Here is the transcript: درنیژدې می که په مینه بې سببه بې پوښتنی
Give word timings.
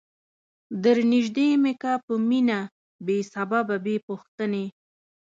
درنیژدې 0.83 1.47
می 1.61 1.73
که 1.81 1.93
په 2.05 2.13
مینه 2.29 2.59
بې 3.05 3.17
سببه 3.33 3.75
بې 3.85 3.95
پوښتنی 4.07 4.65